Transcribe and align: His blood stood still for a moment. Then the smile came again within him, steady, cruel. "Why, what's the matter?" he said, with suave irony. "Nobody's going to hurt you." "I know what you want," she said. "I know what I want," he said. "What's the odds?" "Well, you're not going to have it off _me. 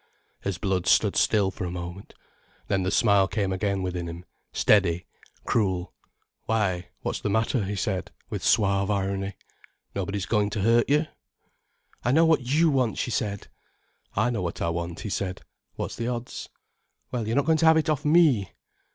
His 0.41 0.57
blood 0.57 0.87
stood 0.87 1.15
still 1.15 1.51
for 1.51 1.63
a 1.63 1.69
moment. 1.69 2.15
Then 2.67 2.81
the 2.81 2.89
smile 2.89 3.27
came 3.27 3.53
again 3.53 3.83
within 3.83 4.09
him, 4.09 4.25
steady, 4.51 5.05
cruel. 5.45 5.93
"Why, 6.47 6.89
what's 7.01 7.19
the 7.21 7.29
matter?" 7.29 7.63
he 7.65 7.75
said, 7.75 8.09
with 8.27 8.43
suave 8.43 8.89
irony. 8.89 9.35
"Nobody's 9.93 10.25
going 10.25 10.49
to 10.49 10.61
hurt 10.61 10.89
you." 10.89 11.05
"I 12.03 12.11
know 12.11 12.25
what 12.25 12.41
you 12.41 12.71
want," 12.71 12.97
she 12.97 13.11
said. 13.11 13.47
"I 14.15 14.31
know 14.31 14.41
what 14.41 14.59
I 14.59 14.69
want," 14.71 15.01
he 15.01 15.09
said. 15.11 15.41
"What's 15.75 15.97
the 15.97 16.07
odds?" 16.07 16.49
"Well, 17.11 17.27
you're 17.27 17.35
not 17.35 17.45
going 17.45 17.59
to 17.59 17.67
have 17.67 17.77
it 17.77 17.87
off 17.87 18.01
_me. 18.01 18.49